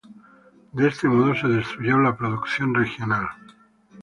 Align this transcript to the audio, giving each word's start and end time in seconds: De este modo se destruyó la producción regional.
De 0.73 0.87
este 0.87 1.07
modo 1.07 1.35
se 1.35 1.47
destruyó 1.47 1.99
la 1.99 2.17
producción 2.17 2.73
regional. 2.73 3.27